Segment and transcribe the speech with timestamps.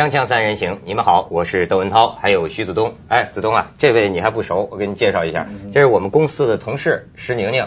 [0.00, 2.94] 锵锵三人行，你们好，我是窦文涛，还有徐子东。
[3.08, 7.66] 哎，子东啊，这位你还不熟，我给你介绍一下，这是我们公司的同事石宁宁，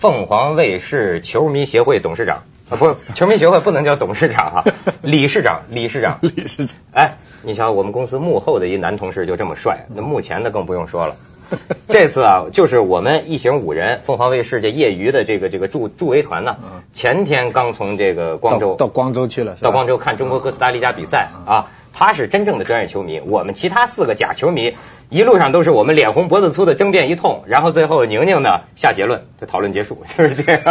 [0.00, 4.64] 凤凰卫视球迷协会董事长啊，不球迷协会不能叫董事长哈、
[5.02, 6.18] 理事长，理事长。
[6.20, 11.14] 理事长，哎，你瞧，我们公司幕后的一男同事就这么帅，那幕前的更不用说了。
[11.88, 21.70] 这次啊，就是我们一行五人，凤凰卫视这业余的这个这个助助威团呢，嗯前天刚从这个光州到到光州去了，到光州看中国哥斯达黎加比赛啊。
[21.90, 24.76] 他是真正的专业球迷，我们其他四个假球迷，
[25.08, 30.62] 一路上都是我们脸红脖子粗的争辩一通，然后最后宁宁呢下结论，就讨论结束， 就是这样。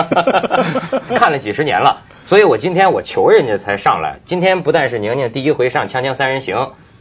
[1.17, 4.20] 看了几十年了，所以我今天我求人家才上来。
[4.23, 6.55] 今天不但是宁宁第一回上《锵锵三人行》，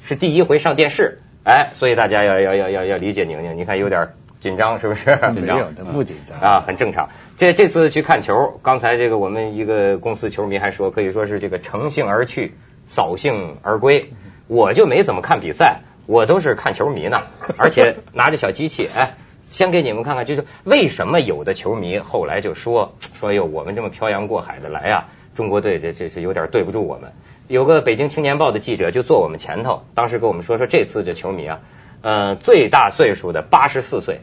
[0.08, 4.08] 是第一回上电视，哎，所以大家要要要要要理解宁宁，你看有点
[4.41, 5.16] 紧张是不是？
[5.41, 7.08] 没有的，不紧张啊，很正常。
[7.36, 12.56] 这这次去看球，刚才这个我们一个公司球迷还说，可以说是这个乘兴而去，
[12.89, 14.11] 扫兴而归。
[14.48, 17.22] 我就没怎么看比赛，我都是看球迷呢，
[17.56, 19.14] 而且拿着小机器，哎，
[19.48, 25.05] 先给你们看看，就是为什么有的球迷后来就说说哟，我们这么漂洋过海的来呀、
[25.36, 27.12] 中国队这这是有点对不住我们。
[27.48, 31.61] 有个北京青年报的记者就坐我们前头，当时跟我们说说这次这球迷啊，
[32.02, 34.22] 呃，最大岁数的八十四岁，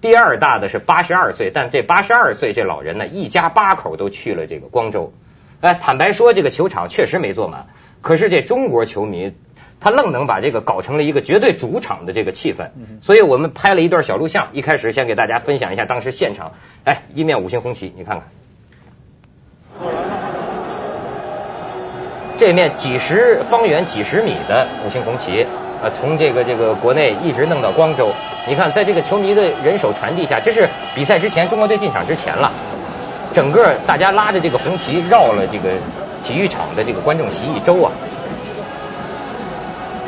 [0.00, 5.12] 第二大的是八十二岁，但这八十二岁这老人呢，一家八口都去了这个光州。
[5.60, 7.66] 哎，坦白说，这个球场确实没坐满，
[8.00, 9.34] 可是这中国球迷
[9.80, 12.70] 他愣能把这个搞成了一个绝对主场的这个气氛。
[13.02, 16.52] 所以我们拍了一段小录像，一开始先给大家分享一下当时现场，
[16.84, 18.28] 哎，一面五星红旗，你看看。
[22.36, 25.46] 这面几十方圆几十米的五星红旗，
[25.82, 28.10] 啊，从这个这个国内一直弄到光州。
[28.48, 32.50] 你看，在这个球迷的人手传递下，这是比赛之前中国队进场之前了，
[33.32, 35.70] 整个大家拉着这个红旗绕了这个
[36.24, 37.92] 体育场的这个观众席一周啊，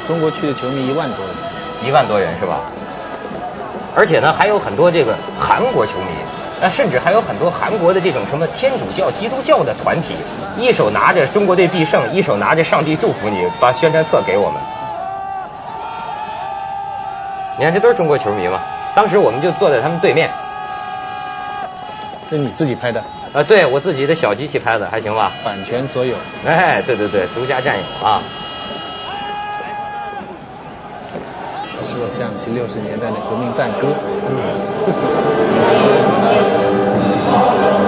[0.08, 1.34] 中国区的球迷一万多人，
[1.88, 2.60] 一万多人是吧？
[3.96, 10.14] 而且呢，还有很多这个韩国球迷，啊，甚至还有很多韩国的这种什么天主教、基督教的团体，
[10.58, 14.60] 一手拿着中国队必胜，一手拿着上帝祝福你，把宣传册给我们。
[17.58, 18.60] 你看，这都是中国球迷嘛。
[18.94, 20.30] 当时我们就坐在他们对面，
[22.30, 23.02] 这你自己拍的，
[23.32, 25.32] 啊，对我自己的小机器拍的，还行吧？
[25.42, 26.16] 版权所有。
[26.44, 28.20] 哎，对对对，独家占有啊。
[31.96, 33.88] 是我想起六十年代的革命赞歌。
[37.48, 37.82] 哎，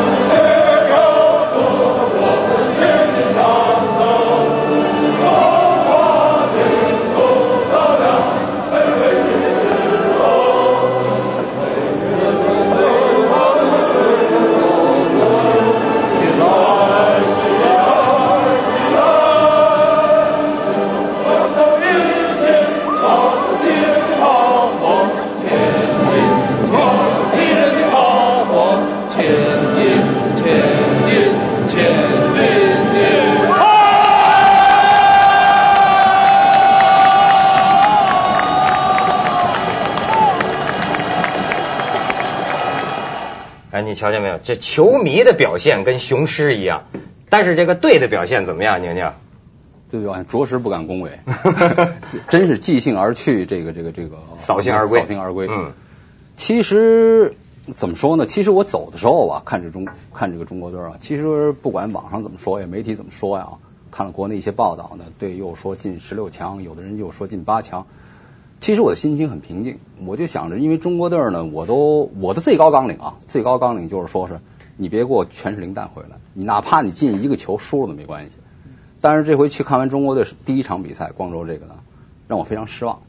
[44.48, 46.84] 这球迷的表现跟雄狮一样，
[47.28, 48.82] 但是这个队的表现怎么样？
[48.82, 49.12] 宁宁？
[49.90, 50.24] 对吧？
[50.26, 51.18] 着实不敢恭维，
[52.30, 55.48] 真是即兴而去，这个这个这个扫兴而归扫兴而归。
[55.50, 55.72] 嗯，
[56.34, 57.34] 其实
[57.76, 58.24] 怎么说呢？
[58.24, 63.48] 其实我走的时候啊，看这中看这个中国队啊，其实不管网上怎么说呀，媒体怎么说呀，
[63.90, 67.86] 看了国内一些报道呢，对，又说进十六强，有的人又说进八强。
[68.60, 74.40] 其实我的心情很平静，我就想着，因为中国队呢，我都我的最高纲领啊，最高纲领就是说是
[74.76, 78.36] 你别给我全是零蛋回来，你哪怕你进一个球输了都没关系。
[79.00, 81.74] 但是这回去看完中国队第一场比赛，光州这个呢，
[82.26, 83.00] 让我非常失望。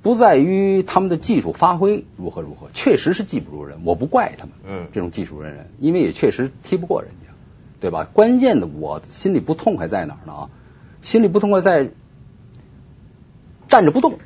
[0.00, 4.54] 不在于他们的技术发挥如何如何，确实是技不如人，我不怪他们。
[4.66, 7.32] 嗯这种技术人人，因为也确实踢不过人家，
[7.80, 8.08] 对吧？
[8.12, 10.32] 关键的我心里不痛快在哪儿呢？
[10.32, 10.50] 啊，
[11.02, 11.90] 心里不痛快在
[13.68, 14.18] 站着不动，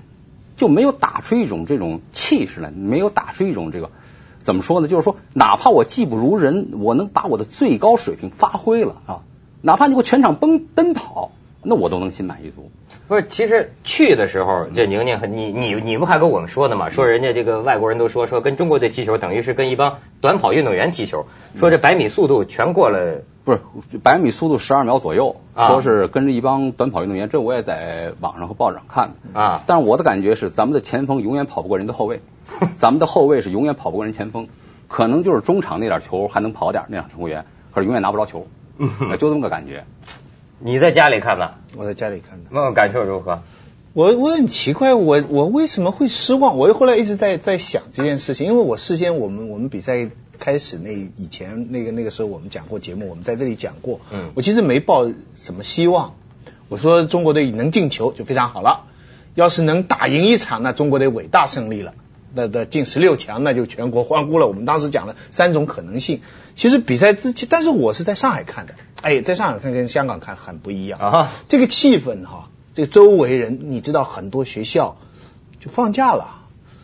[0.56, 3.90] 就没有打出一种这种气势来，没有打出一种这个
[4.38, 4.88] 怎么说呢？
[4.88, 9.20] 就是说，哪怕我技不如人，我能把我的最高水平发挥了啊，
[9.60, 11.32] 哪怕你给我全场奔奔跑，
[11.62, 12.70] 那我都能心满意足。
[13.08, 16.90] 不是，其实去的时候，这宁宁和你你你不还跟我们说呢嘛？
[16.90, 21.26] 说人家这个外国人都说说跟中国队踢球等于是跟一帮短跑运动员踢球，
[21.58, 23.22] 说这百米速度全过了。
[23.46, 23.60] 不是
[24.02, 25.68] 百米速度十二秒左右，啊。
[25.68, 29.62] 说是跟着一帮短跑运动员，这我也在网上和报纸上看的啊。
[29.68, 32.20] 但是我的感觉是，咱们的前锋永远跑不过人的后卫，
[32.74, 34.48] 咱们的后卫是永远跑不过人前锋，
[34.88, 38.48] 可能就是中场那点球还能跑点儿那样球员，可是永远拿不着球，
[38.78, 38.90] 嗯。
[39.16, 39.84] 就这么个感觉。
[40.58, 42.50] 你在家里看的，我在家里看的。
[42.50, 43.42] 那感受如何？
[43.96, 46.58] 我我很奇怪，我我为什么会失望？
[46.58, 56.14] 我后来一直在在想这件事情，因为我事先我们我们比赛开始那以前那个那个时候我们讲过节目，我们在这里讲过，嗯我其实没抱什么希望，
[56.68, 58.84] 我说中国队能进球就非常好了，
[59.34, 61.94] 要是能打赢一场，那中国队伟大胜利了。
[62.34, 64.46] 那那进十六强，那就全国欢呼了。
[64.46, 66.20] 我们当时讲了三种可能性。
[66.54, 71.32] 其实比赛之前，但是我是在上海看的，哎，在上海看跟香港看很不一样啊。
[71.48, 74.98] 这个气氛哈，这周围人，你知道很多学校
[75.60, 76.42] 就放假了，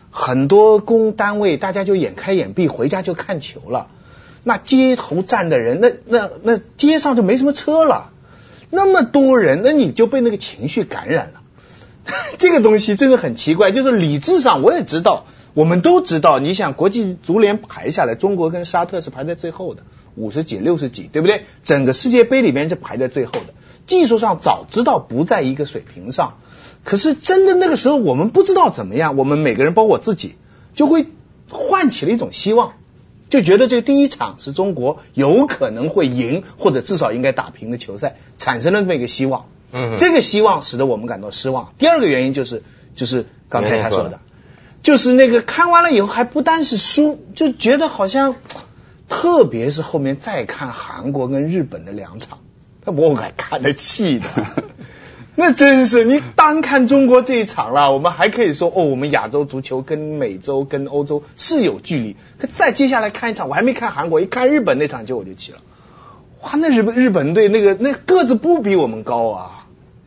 [0.09, 3.89] 很多公单位大家就眼开眼闭，回家就看球了。
[4.43, 8.09] 那街头站的人，那那那街上就没什么车了，
[8.71, 11.41] 那么多人，那你就被那个情绪感染了。
[12.39, 16.39] 这个东西真的很奇怪，就是理智上我也知道，我们都知道。
[16.39, 19.83] 你想，国际足联排下来，中国跟沙特是排在最后的，
[20.15, 21.45] 五十几、六十几，对不对？
[21.63, 23.53] 整个世界杯里面是排在最后的，
[23.85, 26.37] 技术上早知道不在一个水平上。
[26.83, 30.35] 可是真的那个时候，我们不知道怎么样，我们每个人，包括我自己，
[30.73, 31.07] 就会
[31.49, 32.73] 唤起了一种希望，
[33.29, 39.45] 就觉得这第一场是中国有可能会赢，或者至少应该打平的球赛，产生了这么一个希望。
[39.71, 41.73] 嗯，这个希望使得我们感到失望。
[41.79, 42.61] 第二个原因就是，
[42.95, 44.19] 就是刚才他说说的，
[44.83, 48.35] 就是那个看完了以后，还不单是输，就觉得好像，
[49.13, 52.39] 特别是后面再看韩国跟日本的两场，
[52.83, 54.27] 那我还看得气的。
[55.35, 62.15] 那真是你单看中国这一场了，我们还可以说哦，我们亚洲足球跟美洲跟欧洲是有距离。
[62.37, 65.59] 可再接下来看一场，我还没看韩国，一看日本那场球我就气了。
[66.41, 69.62] 哇，那日本日本队那个那个子不比我们高啊，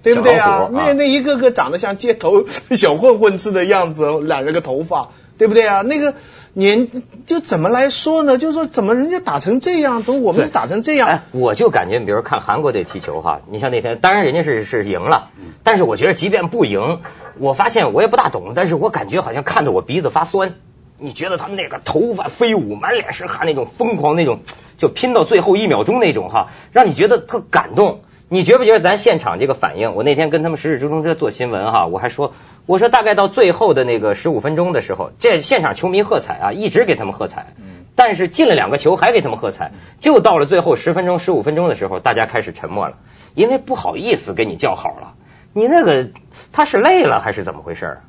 [0.07, 0.51] 对不对啊？
[0.51, 2.45] 啊那那一个个长得像街头
[2.77, 5.83] 小混混似的样子，染了个头发，对不对啊？
[5.83, 6.15] 那个
[6.53, 6.89] 年
[7.27, 8.39] 就怎么来说呢？
[8.39, 11.09] 就是说怎么人家打成这样，怎么我们是打成这样？
[11.09, 15.31] 哎，我就感觉，你比如看韩国队踢球哈，你像那天，当然人家是是赢了，
[15.65, 17.01] 但是我觉得即便不赢，
[17.39, 20.55] 我发现我也不大懂，但是我感觉好像看得我鼻子发酸。
[20.99, 24.39] 你觉得他们那个头发飞舞，满脸是汗那种疯狂那种，
[24.79, 28.01] 就拼到最后一秒钟那种哈，让你觉得特感动。
[28.29, 29.95] 你觉不觉得咱现场这个反应？
[29.95, 32.33] 我那天跟他们时事直通车做新闻哈，我还说，
[32.67, 37.55] 我说大概到最后的那个十五分钟的时候，这现场球迷喝彩啊，一直给他们喝彩。
[37.95, 39.71] 但是进了两个球还给他们喝彩，
[40.01, 42.99] 就到了最后十分钟、十五分钟的时候，大家开始沉默了，
[43.35, 45.15] 因为不好意思给你叫好了。
[45.53, 46.09] 你那个
[46.53, 48.03] 他是累了还是怎么回事儿？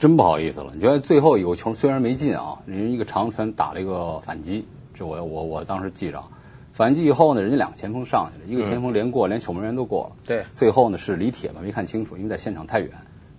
[0.00, 0.72] 真不好意思了。
[0.74, 6.24] 你觉得最后有球虽然没进啊，人家一个长传打了一个反击，这我我我当时记着。
[6.72, 10.16] 反击以后呢，人家两个前锋上去了，一个前锋连过，连守门员都过了。
[10.24, 12.90] 对最后呢是李铁吧，没看清楚，因为在现场太远，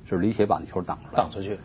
[0.07, 1.17] 是李铁把那球挡出来。
[1.17, 1.59] 挡出去。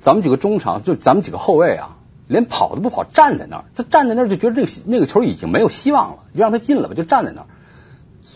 [0.00, 1.98] 咱们几个中场，就咱们几个后卫啊，
[2.28, 3.64] 连跑都不跑，站在那儿。
[3.74, 7.46] 他站在那儿就觉得这个那个球已经没有希望了，就让他进了吧，就站在那儿。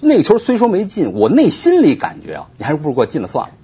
[0.01, 3.55] 那个球虽说没进，我内心里感觉啊，你还是不如给我进了算了，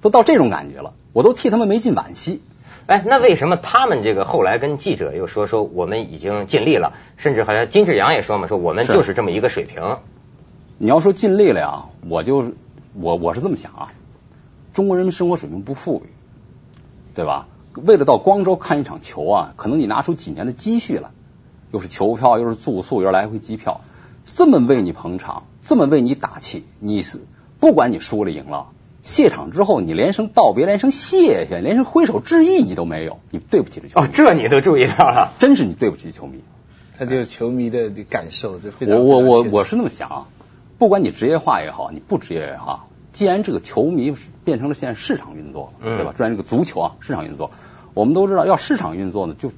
[0.00, 2.42] 都到这种感觉了，我都替他们没进惋惜。
[2.86, 9.96] 哎，那为什么他们这个后来跟记者又说说我们已经尽力了，甚至好像金志扬也说嘛，说我们就是这么一个水平。
[10.76, 12.54] 你要说尽力了呀，我就是
[12.92, 13.92] 我我是这么想啊，
[14.74, 16.08] 中国人民生活水平不富裕，
[17.14, 17.48] 对吧？
[17.74, 21.10] 为了到光州看一场球啊，可能你拿出几年的积蓄来，
[21.72, 23.80] 又是球票，又是住宿，又是来回机票，
[24.24, 27.20] 这么为你捧场，这么为你打气，你是
[27.58, 28.66] 不管你输了赢了，
[29.04, 35.32] 谢场之后你连声道别，连声谢谢，连声挥手致意你都没有，你对不起这球迷，哦，这你都注意到了。
[35.38, 36.40] 真是你对不起球迷。
[36.96, 38.96] 他就是球迷的感受，这非常。
[38.96, 40.28] 我我我我是那么想啊，
[40.78, 46.12] 不管你职业化也好，你不职业也好，既然这个球迷变成了现在市场运作了，嗯对吧？
[46.16, 47.50] 专这个足球啊，市场运作，
[47.92, 49.52] 我们都知道要市场运作呢，就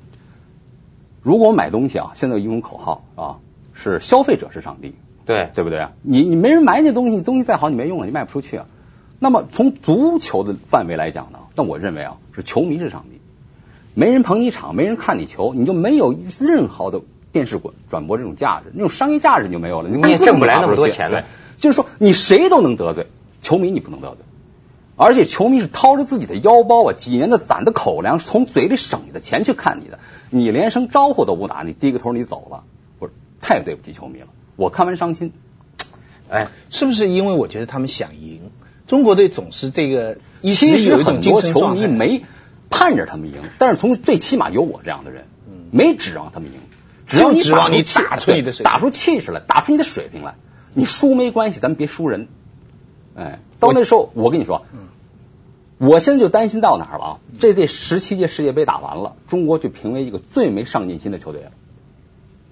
[1.23, 3.39] 如果我买东西啊，现在有一种口号啊，
[3.75, 5.93] 是消费者是上帝，对，对不对啊？
[6.03, 8.67] 你你没人买你东西，你东西再好你没用啊，你卖不出去啊。
[9.19, 13.21] 那么从足球的范围来讲呢，那我认为啊，是球迷是上帝，
[13.95, 17.01] 没人捧你场，没人看你球，你就没有任何的
[17.33, 21.25] 电视转转播这种价值，那种商业价值你就没有了，你也挣不来那么多钱了，
[21.57, 23.07] 就是说你谁都能得罪，
[23.41, 24.19] 球迷你不能得罪。
[24.99, 29.99] 而且球迷是掏着自己的腰包啊，几年的攒的口粮，从嘴里省下的钱去看你的，
[30.31, 32.65] 你连声招呼都不打，你低个头你走了，
[32.99, 34.29] 不是太对不起球迷了。
[34.57, 35.33] 我看完伤心，
[36.31, 38.51] 哎，是不是因为我觉得他们想赢？
[38.87, 41.69] 中国队总是这个一其实很多球。
[41.69, 42.23] 迷没
[42.71, 45.27] 盼着他们赢，但是从最起码有我这样的人，
[45.71, 46.59] 没指望他们赢，
[47.07, 50.35] 只要你指望你打出你的打出气势来，打出你的水平来。
[50.75, 52.29] 你输没关系，咱们别输人。
[53.15, 54.67] 哎，到那时候我跟你说，
[55.79, 57.19] 我现在就担心到哪儿了啊？
[57.39, 61.53] 这这十七届世界杯打完了，中国就评为一个最没上进心的球队了。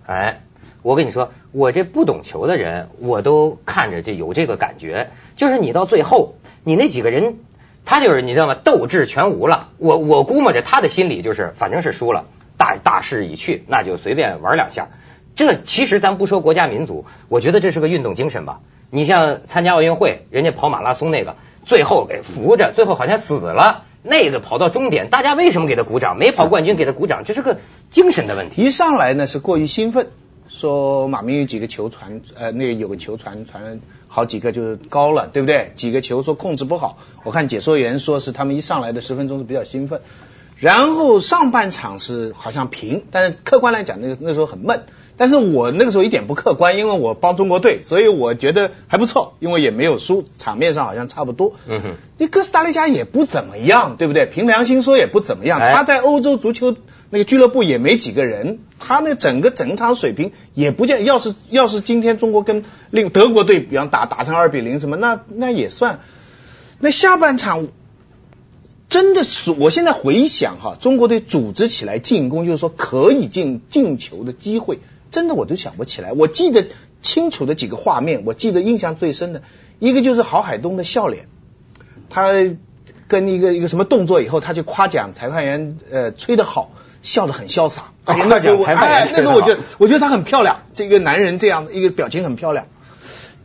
[0.06, 0.42] 哎，
[0.84, 7.38] 我跟你说，我这不懂球的人，我都看着就有这个感觉，就是你到最后，你那几个人，
[7.86, 8.54] 他就是你知道吗？
[8.54, 9.70] 斗志全无了。
[9.78, 12.26] 我我估摸着他的心理就是，反正是输了，
[12.58, 14.88] 大大势已去，那就随便玩两下。
[15.34, 18.60] 这其实咱不说国家民族，我觉得这是个运动精神吧。
[18.90, 23.84] 你像参加奥运会，人家跑马拉松那个，最后给扶着，最后好像死了。
[24.02, 26.18] 那个跑到终点，大家为什么给他鼓掌？
[26.18, 27.56] 没跑冠军给他鼓掌，这是个
[27.88, 28.64] 精神的问题。
[28.64, 30.08] 一上来呢是过于兴奋，
[30.54, 35.72] 说马明有几个球传，呃，那个有个球传传好几个就是高了，对不对？
[35.74, 40.00] 几个球说控制不好，我看解说员说是他们一上来的十分钟是比较兴奋，
[40.56, 44.84] 然后上半场是好像平，但是客观来讲那个那时候很闷。
[45.16, 51.54] 但是我那个时候一点不客观，因为我帮中国队，所以我觉得还不错，因为也没有输，场面上好像差不多。
[51.68, 54.26] 嗯哼，那哥斯达黎加也不怎么样，对不对？
[54.26, 55.60] 凭良心说也不怎么样。
[55.60, 56.74] 哎他在欧洲足球
[57.10, 61.04] 那个俱乐部也没几个人，他那整个整场水平也不见。
[61.04, 66.00] 要是要是今天中国跟另德国队，比方打打成二比零什么，那那也算。
[66.80, 67.68] 那下半场
[68.94, 74.78] 真的是，我现在回想哈，中国队组织起来进攻，就是说可以进进球的机会，
[75.10, 76.12] 真的我都想不起来。
[76.12, 76.68] 我记得
[77.02, 79.42] 清楚的几个画面，我记得印象最深的
[79.80, 81.26] 一个就是郝海东的笑脸，
[82.08, 82.32] 他
[83.08, 86.70] 跟一个一个什么动作以后，他就夸奖裁判员呃吹得好，
[87.02, 87.90] 笑得很潇洒。
[88.06, 88.48] 那时
[89.26, 92.68] 候我觉得我觉得他很漂亮，这个男人这样一个表情很漂亮。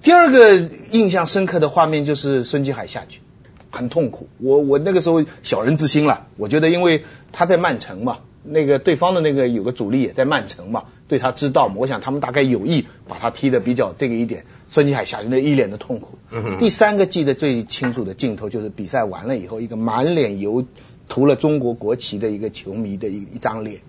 [0.04, 3.22] 第二个印象深刻的画面就是孙继海下去，
[3.70, 4.28] 很痛苦。
[4.40, 14.46] 我我那个时候小人之心了，我觉得因为他在曼城嘛，那个对方的那个有个主力也在曼城嘛，对他知道嘛，我想他们大概有意把他踢的比较这个一点。
[14.68, 16.20] 孙继海下去那一脸的痛苦。
[16.60, 20.66] 第三个记得最清楚的镜头就是比赛完了以后，一个满脸油
[21.08, 23.82] 涂了中国国旗的一个球迷的一一张脸。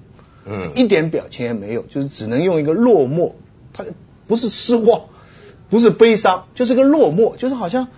[0.46, 3.32] 嗯，一点表情也没有，就是只能用一个落寞，
[3.74, 3.84] 他
[4.26, 5.02] 不是失望，
[5.68, 7.88] 不是悲伤，就是个落寞，就是好像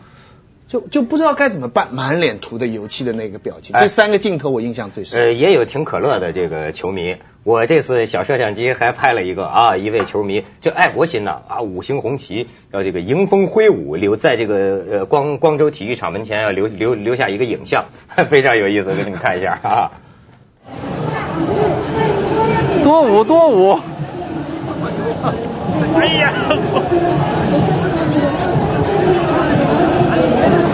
[0.68, 3.76] 就就不知道该怎么办，满脸涂的油漆的那个表情。
[3.76, 5.20] 哎这三个镜头我印象最深。
[5.20, 7.16] 呃，也有挺可乐的这个球迷。
[7.44, 17.86] 我这次小摄像机还拍了一个啊，一位球迷就爱国心呐啊，五星红旗要这个迎风挥舞，留在这个呃光光州体育场门前要留留留下一个影像，
[18.30, 19.90] 非常有意思，给你们看一下啊。
[22.84, 23.78] 多舞多舞，
[25.96, 26.32] 哎呀！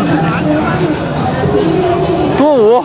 [2.38, 2.85] 多舞，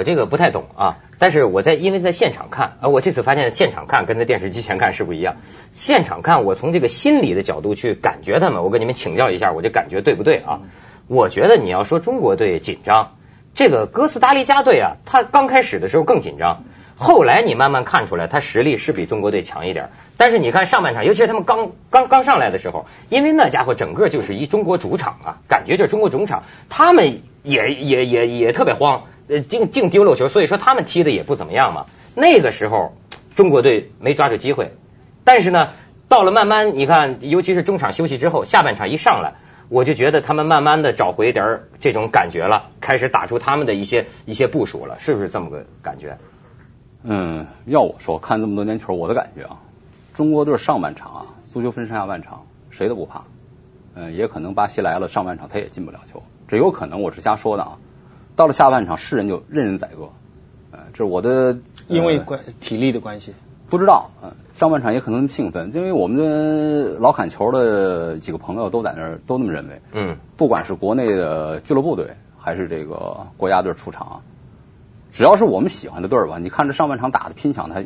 [0.00, 5.36] 我这个不太懂啊，但是我在因为在现场看啊，我这次发现现场看跟在电视机前看是不一样。
[5.72, 10.60] 现场看，我从这个心理的角度去感觉他们，我跟你们请教一下，我这感觉对不对啊？
[11.06, 13.16] 我觉得你要说中国队紧张，
[13.54, 16.64] 这个哥斯达黎加队啊，他刚开始的时候更紧张，
[16.96, 19.90] 后来你慢慢看出来，他实力是比中国队强一点。
[20.16, 31.86] 但是你看上半场，尤其是他们刚刚刚上来的时候，因为那家伙整个就是一中国主场啊，感觉就是中国主场，他们也也也也特别慌，呃，净净丢漏球，所以说他们踢的也不怎么样嘛。
[32.16, 32.96] 那个时候
[33.36, 34.72] 中国队没抓住机会，
[35.24, 35.70] 但是呢，
[36.08, 39.34] 到了慢慢你看，尤其是中场休息之后，下半场一上来。
[39.68, 46.18] 我就觉得他们慢慢的找回点这种感觉了，开始打出他们的一些一些部署了，是不是这么个感觉？
[47.04, 49.60] 嗯，要我说，看这么多年球，我的感觉啊，
[50.12, 53.22] 中国队上半场啊，足球分上下半场，谁都不怕。
[53.94, 57.78] 嗯，也可能巴西来了，上半场他也进不了球，这有可能，我是瞎说的啊。
[58.40, 60.08] 到了下半场，是人就任人宰割。
[60.70, 63.34] 呃，这是我的，因为呃关体力的关系，
[63.68, 74.16] 不知道，嗯，上半场也可能兴奋，因为我们的老砍球的几个朋友都在那儿都那么认为，嗯，不管是国内的俱乐部队还是这个国家队出场啊，
[75.12, 77.84] 只要是我们喜欢的队儿吧，你看这上半场打的拼抢的还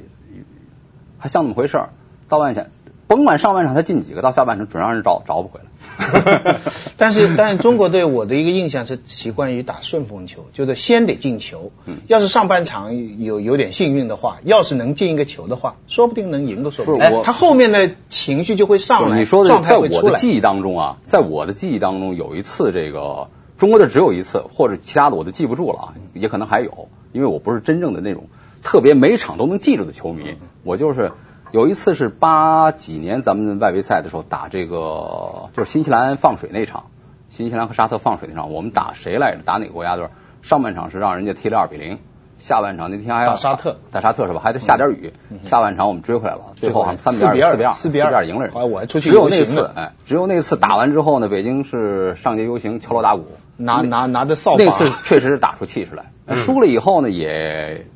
[1.18, 1.88] 还像那么回事儿，
[2.28, 2.66] 到半场
[3.06, 5.66] 甭管上半场他进几个，到下半场准让人找找不回来。
[6.96, 11.70] 但是，但是中国队我的一个印象是习惯于打顺风球，就是先得进球。
[11.87, 17.00] 嗯要是上半场有有点幸运的话，要是能进一个球的话，说不定能赢都说不定。
[17.00, 20.02] 不是我他后面的情绪就会上来，你说的状，态在会出来。
[20.02, 28.25] 我的记忆当中啊，在我的记忆当中有一次这个中国队只有一次，或者其他的我都记不住了啊，也可能还有，因为我不是真正的那种
[28.62, 31.12] 特别每场都能记住的球迷，我就是
[31.54, 36.87] 有一次是八几年咱们外围赛的时候打这个就是新西兰放水那场，
[37.28, 39.42] 新西兰和沙特放水那场，我们打谁来着？
[39.44, 40.08] 打哪个国家队？
[40.42, 42.00] 上半场是让人家踢了二比零，
[42.38, 44.40] 下半场那天还要打沙特，打沙特是吧？
[44.42, 45.12] 还得下点雨。
[45.42, 48.56] 下半场我们追回来了，最后好像三4比二四比二，4比2二赢了人。
[48.56, 56.06] 哎我还出去只有那次哎，只有那次打完之后呢，北京是上街游行，敲锣打鼓，拿拿拿着扫把，那次确实是打出气势来。
[56.26, 57.87] 嗯输了以后呢，也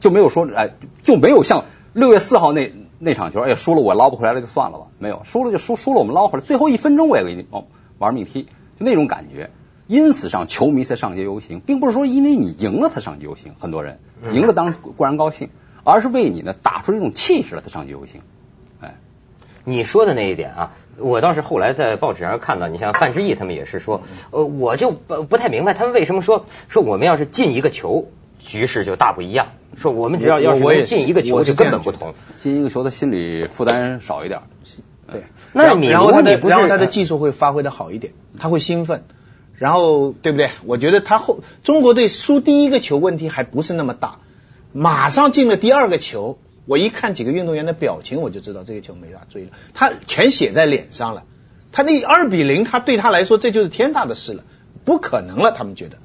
[0.00, 0.70] 就没有说哎，
[1.04, 1.62] 就没有像
[1.92, 7.66] 六月四号那那场球，哎呀输了我捞不回来了就算了吧，没有输了就输，输了我们捞回来，最后一分钟我也给你哦
[7.98, 8.44] 玩命踢，
[8.76, 9.50] 就那种感觉。
[9.88, 15.50] 因此上球迷才上街游行，并不是说因为你赢了他上街游行，很多人嗯赢了当然固然高兴，
[15.84, 18.22] 而是为你呢打出这种气势来他上街游行。
[18.80, 18.94] 哎，
[19.64, 28.06] 你说的那一点啊，我倒是后来在报纸上看到，你像范志毅他们也是说，呃，我就不不太明白他们为什么说说我们要是进一个球，
[28.44, 29.52] 局势就大不一样。
[29.76, 32.14] 说我们只要要是进一个球就根本不同。
[32.36, 34.40] 进一个球，他心理负担少一点。
[35.10, 39.04] 对，那你然后然后他的技术会发挥的好一点，他会兴奋，
[39.54, 40.50] 然后对不对？
[40.64, 44.20] 我觉得他后中国队输第一个球问题还不是那么大，
[44.72, 51.24] 马上进了第二个球，我一看几个运动员的表情，我就知道这个球没法追了，他全写在脸上了。
[51.72, 54.44] 他那二比零，他对他来说这就是天大的事了，
[54.84, 55.98] 不可能了，他们觉得，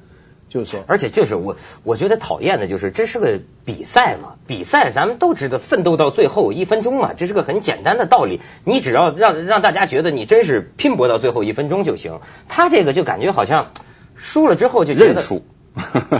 [0.48, 8.40] 就是说，而且就是我，我觉得讨厌的就是这是个比赛嘛，比赛咱们都知道，奋斗到最后一分钟嘛，这是个很简单的道理。
[8.64, 12.20] 你只要让让大家觉得你真是拼搏到最后一分钟就行。
[12.48, 13.72] 他这个就感觉好像
[14.16, 15.44] 输了之后就觉得认输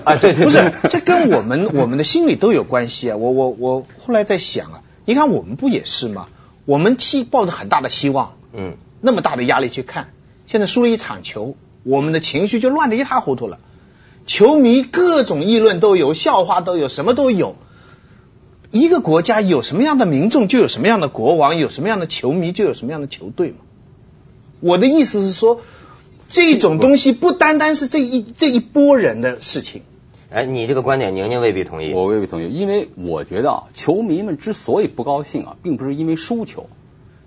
[0.04, 3.16] 啊，对对，不是，这跟我们我们的心理都有关系啊。
[3.16, 6.28] 我我我后来在想啊，你看我们不也是吗？
[6.64, 10.10] 我们期抱着很大的希望，嗯，那么大的压力去看，
[10.46, 13.58] 现在输了一场球，我们的情绪就乱得一塌糊涂了。
[14.28, 17.56] 球迷各种议论都有，笑话都有，什么都有。
[18.70, 23.56] 一个国家有什么样的民众，就有什么样的国王；有什么样的球迷，就有什么样的球队嘛。
[24.60, 25.62] 我的意思是说，
[26.28, 29.80] 这种东西不单单是这一这一波人的事情。
[30.28, 31.94] 哎，你这个观点，宁宁未必同意。
[31.94, 36.68] 我未必同意，因为我觉得啊，球迷们之所以不高兴啊，并不是因为输球，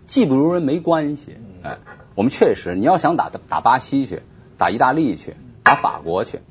[0.06, 1.36] 技不如人没关系。
[1.63, 1.80] 哎，
[2.13, 4.21] 我们确实，你要想打打巴西去，
[4.60, 6.41] 打意大利去，打法国去，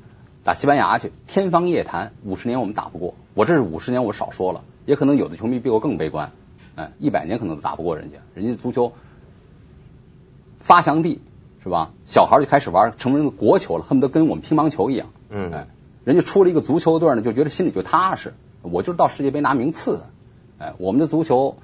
[0.43, 2.13] 打西班牙去，天方夜谭。
[2.23, 6.31] 五十年我们打不过，我这是五十年，我少说了，也可能有的球迷比我更悲观。
[6.75, 8.93] 哎，一百年可能都打不过人家，人家足球
[10.57, 11.21] 发祥地
[11.61, 11.91] 是吧？
[12.05, 15.09] 小孩就开始玩，成为人的国球了，恨不得跟我们乒乓球一样。
[15.29, 15.67] 嗯哎，
[16.05, 18.33] 人家出了一个足球队呢，就觉得心里就踏实。
[18.63, 20.09] 我就是到世界杯拿名次的。
[20.57, 21.57] 哎，我们的足球，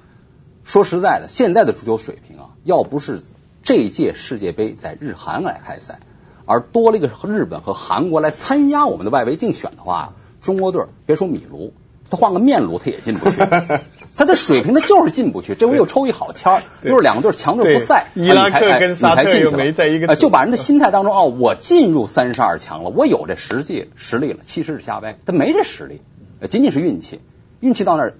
[0.64, 3.22] 说实在的，现在的足球水平啊，要不是
[3.62, 6.00] 这一届世界杯在日韩来开赛，
[6.48, 11.74] 而多了一个日本和韩国来参加我们的外围竞选的话，中国队别说米卢，
[12.08, 13.36] 他换个面卢他也进不去。
[14.16, 15.54] 他的水平他就是进不去。
[15.54, 26.00] 这回又抽一好签儿，又是两个队强队不赛，伊拉克啊你才哎跟沙特又你才进去了没在一个组哎就把人的心态当中哦，我进入三十二强了，我有这实际实力了，其实是瞎掰，他没这实力，
[26.40, 27.20] 呃仅仅是运气，
[27.60, 28.14] 运气到那儿，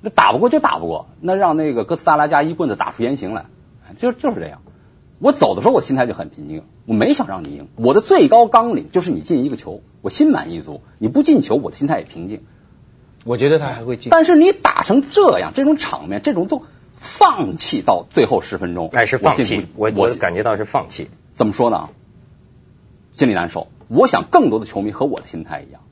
[0.00, 3.46] 那打不过就打不过，那让那个哥斯达黎加一棍子打出原形来，
[3.88, 4.60] 哎就就是这样。
[5.22, 10.80] 我走的时候，我心态就很平静，我没想让你赢，我的最高纲领就是你进一个球，我心满意足。
[10.98, 12.42] 你不进球，我的心态也平静。
[13.24, 14.10] 我觉得他还会进。
[14.10, 16.64] 但是你打成这样，这种场面，这种都
[16.96, 21.08] 放弃到最后十分钟，哎，是放弃，我我我感觉到是放弃。
[21.34, 21.90] 怎么说呢？
[23.12, 23.68] 心里难受。
[23.86, 25.82] 我想更多的球迷和我的心态一样，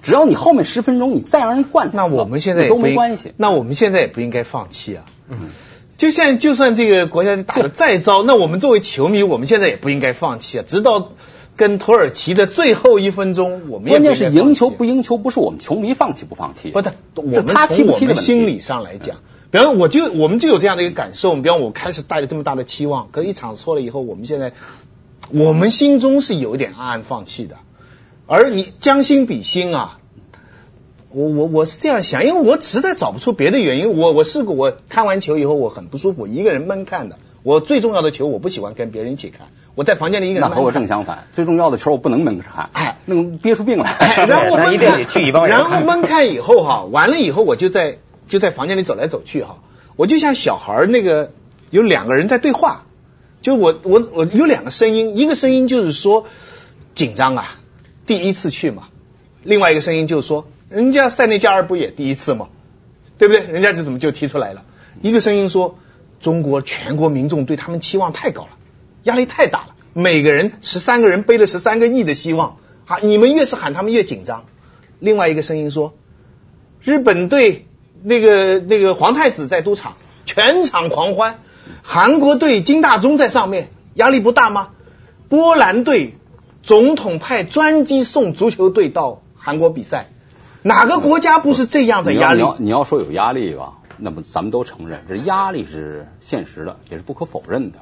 [0.00, 3.34] 只要你后面十分钟你再让人灌，那我们现在也都不没关系。
[3.36, 5.04] 那我们现在也不应该放弃啊。
[5.28, 5.50] 嗯，
[5.98, 10.64] 就像就算这个国家打得再糟，那我们作为球迷，我们现在也不应该放弃啊。
[10.66, 11.12] 直到
[11.56, 17.98] 跟土耳其的最后一分钟，我们也关键是赢球不赢球，不是我们球迷放弃不放弃，不是，我们从我。
[17.98, 19.16] 们心理上来讲，
[19.50, 24.52] 比方说我就我们就有这样的一个感受，比方我开始带着这么大的期望，可是一场错了以后，我们现在
[25.30, 27.56] 我们心中是有一点暗暗放弃的，
[28.26, 29.98] 而你将心比心啊。
[31.10, 33.96] 我我我是这样想，因为我实在找不出别的原因。
[33.96, 37.18] 我我试过，我看完球以后我很不舒服，一个人闷看的。
[37.42, 43.88] 我最重要的球我不喜欢跟别人一起看，我在房间里一个人那和我正相反，最重要的球我不能闷着看，哎那个憋出病来。
[43.88, 49.58] 哎 然后那闷看然后闷看以后哈，完了以后我就在就在房间里走来走去哈，
[49.94, 51.30] 我就像小孩儿那个
[51.70, 52.84] 有两个人在对话，
[53.42, 56.24] 就我我我有两个声音，一个声音就是说
[56.96, 57.58] 紧张啊，
[58.06, 58.88] 第一次去嘛，
[59.44, 62.48] 另外一个声音就是说人家塞内加尔不也第一次吗？
[63.18, 63.44] 对不对？
[63.44, 64.64] 人家就怎么就提出来了？
[65.00, 65.78] 一个声音说
[66.20, 68.50] 中国全国民众对他们期望太高了，
[69.04, 74.44] 压力太大了，每个人十三个人背了十三个亿的希望，啊，你们越是喊他们越紧张。
[74.98, 75.94] 另外一个声音说，
[76.82, 77.66] 日本队
[78.02, 81.40] 那个那个皇太子在督场，全场狂欢，
[81.82, 84.70] 韩国队金大中在上面，压力不大吗？
[85.28, 86.14] 波兰队
[86.62, 90.10] 总统派专机送足球队到韩国比赛，
[90.66, 92.70] 哪个国家不是这样的压力你要你？
[92.70, 97.78] 要说有压力吧，那么咱们都承认，这压力是现实的，也是不可否认的。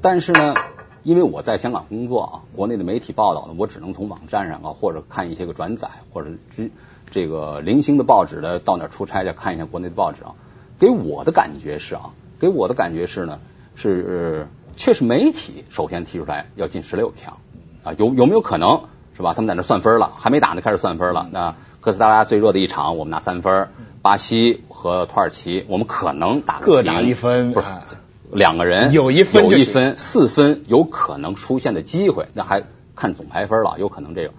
[0.00, 0.54] 但是呢，
[1.02, 6.70] 因为我在香港工作啊，国内的媒体报道呢，我只能从网站上啊，或者看一些个转载，或者之
[7.10, 10.36] 这个零星的报纸的到哪出差去看一下国内的报纸啊。
[10.78, 13.40] 给我的感觉是啊，给我的感觉是呢，
[13.74, 17.38] 是确实媒体首先提出来要进十六强
[17.82, 18.84] 啊，有有没有可能
[19.16, 19.34] 是吧？
[19.34, 21.28] 他们在那算分了，还没打呢，开始算分了。
[21.32, 23.68] 那哥斯达黎加最弱的一场，我们拿三分；
[24.02, 27.82] 巴西和土耳其，我们可能打个各打一分不是啊
[28.30, 32.62] 两个人有一分一分，四分有可能出现的机会，那还
[32.94, 34.34] 看总排分了，有可能这个。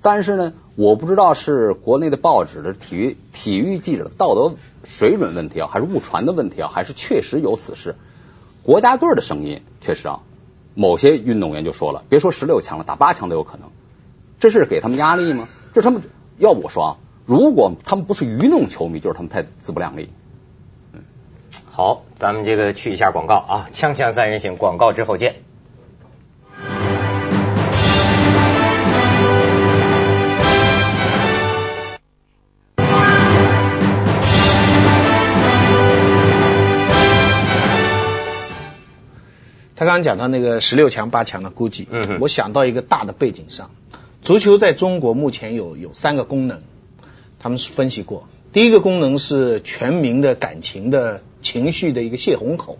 [0.00, 4.54] 但是呢，我不知道是国内的报纸的体育体育记者的道德
[4.84, 7.96] 水准问题啊，还是误传的问题啊，还是确实有此事。
[8.62, 10.20] 国家队的声音确实啊，
[10.74, 13.68] 某些运动员就说了，别说十六强了，打八强都有可能。
[14.38, 15.48] 这是给他们压力吗？
[15.72, 16.02] 这是他们
[16.36, 20.10] 要我说啊，如果他们不是愚弄球迷，就是他们太自不量力。
[20.92, 21.02] 嗯
[21.70, 25.36] 好，咱们这个去一下广告啊，锵锵三人行，广告之后见。
[39.76, 43.70] 他刚刚讲到那个十六强、八强的估计，嗯我想到一个大的背景上，
[44.24, 46.60] 足球在中国目前有有三个功能，
[47.38, 48.26] 他们是分析过。
[48.54, 52.78] 第一个功能是全民的感情的情绪的一个泄洪口，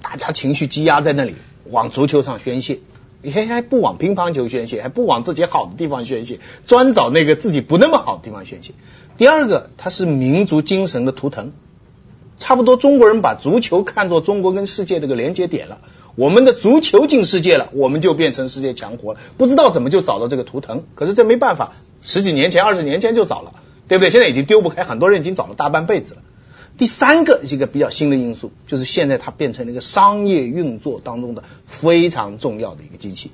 [0.00, 1.34] 大家情绪积压在那里，
[1.66, 2.78] 往足球上宣泄，
[3.30, 8.72] 还还不往乒乓球宣泄，还不往自己好的地方宣泄，专找那个自己不那么好的地方宣泄。
[9.18, 11.52] 第二个，它是民族精神的图腾，
[12.38, 15.82] 差不多中国人把足球看作中国跟世界这个连接点了。
[16.20, 19.20] 我们的足球进世界了，我们就变成世界强国了。
[19.38, 23.54] 不知道怎么就找到这个图腾，可是这没办法，十几年前、二十年前就找了，
[23.88, 24.10] 对不对？
[24.10, 26.20] 现在已经丢不开，很多人已经找了大半辈子了。
[26.76, 33.30] 第三个一个比较新的因素，就是现在它变成了一个商业运作当中的非常重要的一个机器。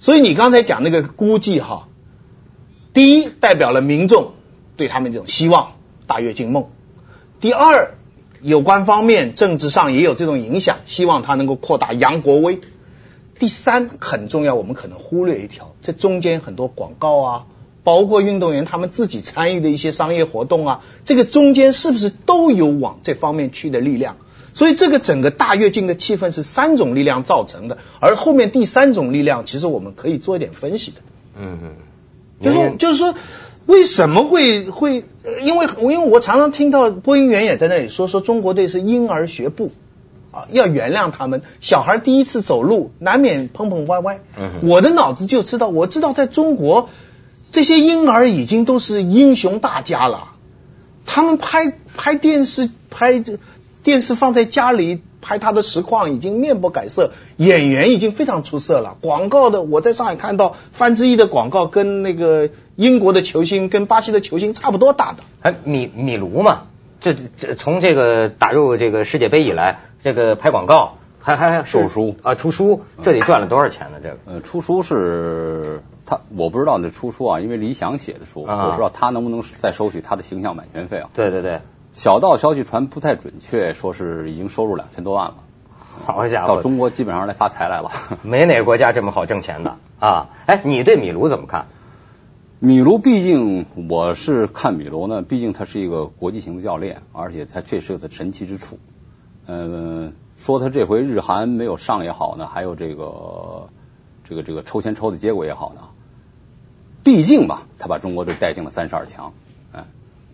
[0.00, 1.88] 所以你刚才讲那个估计哈，
[2.94, 4.32] 第一代表了民众
[4.78, 5.72] 对他们这种希望，
[6.06, 6.70] 大跃进梦；
[7.38, 7.97] 第二，
[8.40, 12.60] 有关方面政治上也有这种影响，希望他能够扩大扬国威。
[13.38, 17.44] 第三很重要，我们可能忽略一条，这中间很多广告啊，
[17.84, 24.16] 包括运动员他们自己参与的一些商业活动啊，这个中间是不是都有往这方面去的力量？
[24.54, 30.96] 所以这个整个大跃进的气氛是三种力量造成的，而后面第三种力量，其实我们可以做一点分析的。
[31.38, 31.70] 嗯嗯，
[32.40, 33.14] 就是，就是说，
[33.68, 35.04] 为什么会会？
[35.24, 39.72] 呃因为因为我常常听到播音员也在那里说，说中国队是婴儿学步
[40.30, 41.42] 啊，要原谅他们。
[41.60, 44.20] 小孩第一次走路难免碰碰歪歪。
[44.38, 46.88] 嗯我的脑子就知道，我知道在中国
[47.50, 50.30] 这些婴儿已经都是英雄大家了。
[51.04, 53.38] 他们拍拍电视拍这
[53.88, 58.98] 电视放在家里拍他的实况已经面不改色，演员已经非常出色了。
[59.00, 65.22] 广告的我在上海看到范志毅的广告跟那个英国的球星跟巴西的球星差不多大的。
[65.40, 66.64] 哎米米卢嘛，
[67.00, 74.00] 这这从这个打入这个世界杯以来，这个拍广告还还还售书啊，出书，这得赚了多少钱呢？
[74.02, 81.08] 这个呃，出书是他，我不知道那出书啊，因为李想写的书，啊我不知道他能不能再收取他的形象版权费啊。
[81.14, 81.60] 对对对，
[81.98, 85.34] 小道消息传不太准确，说是已经收入两千多万了，
[86.04, 87.90] 好家伙，到中国基本上来发财来了。
[88.22, 90.30] 没哪个国家这么好挣钱的啊！
[90.46, 91.66] 哎，你对米卢怎么看？
[92.60, 98.78] 米卢毕竟我是看米卢呢，毕竟他是一个国际型的教练，而且他确实有他神奇之处。
[99.48, 103.70] 嗯、说他这回日韩没有上也好呢，还有这个
[104.22, 105.80] 这个这个抽签抽的结果也好呢，
[107.02, 109.32] 毕竟吧，他把中国队带进了三十二强。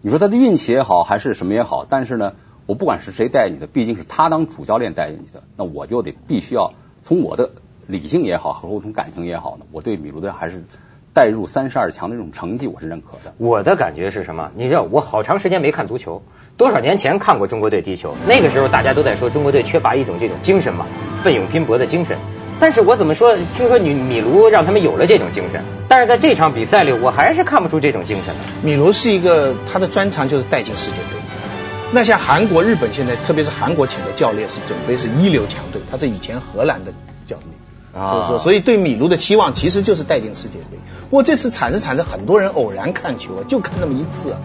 [0.07, 2.35] 你说他的运气也好，还是什么也好，但是呢，
[2.67, 7.53] 我不管是谁带你的，毕竟是他当主教练带进去的，那我就得必须要从我的
[7.87, 10.63] 理性也好，和我从感情也好呢，我对米卢队还是
[11.15, 13.33] 带入三十二强的这种成绩，我是认可的。
[13.39, 14.51] 我的感觉是什么？
[14.57, 16.21] 你知道，我好长时间没看足球，
[16.59, 20.85] 多少年前看过中国队踢球，那个时候大家都在说中国队缺乏一种这种精神嘛，
[21.23, 22.19] 奋勇拼搏的精神。
[22.61, 23.37] 但是我怎么说？
[23.57, 28.41] 听说你米卢让他们有了这种精神，但是在这场比赛里，我还是看不出这种精神来。
[28.63, 31.21] 米卢是一个他的专长就是带进世界杯。
[31.93, 36.93] 那像韩国、日本现在，特别是韩国请的教练是准备是一流强队，他是以前荷兰的
[37.27, 38.03] 教练。
[38.05, 40.79] 啊就是说，所以对米卢的期望其实就是带进世界杯。
[41.11, 44.41] 不过这次惨是惨着很多人偶然看球啊，就看那么一次啊，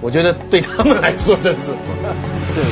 [0.00, 1.72] 我觉得对他们来说真是
[2.54, 2.66] 这个。